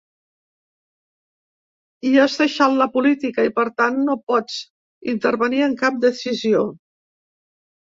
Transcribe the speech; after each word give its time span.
I 2.11 2.13
has 2.21 2.37
deixat 2.39 2.73
la 2.79 2.87
política 2.97 3.45
i, 3.49 3.53
per 3.59 3.67
tant, 3.83 4.01
no 4.09 4.17
pots 4.33 4.57
intervenir 5.15 5.63
en 5.69 5.79
cap 5.85 6.03
decisió. 6.09 6.67